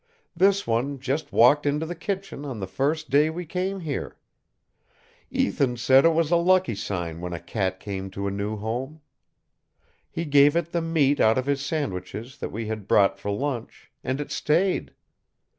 [0.35, 4.17] This one just walked into the kitchen on the first day we came here.
[5.29, 9.01] Ethan said it was a lucky sign when a cat came to a new home.
[10.09, 13.91] He gave it the meat out of his sandwiches that we had brought for lunch,
[14.03, 14.95] and it stayed.